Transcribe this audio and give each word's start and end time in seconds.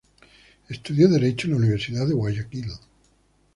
Estudió 0.67 1.07
derecho 1.07 1.45
en 1.45 1.51
la 1.51 1.59
Universidad 1.59 2.07
de 2.07 2.15
Guayaquil. 2.15 2.71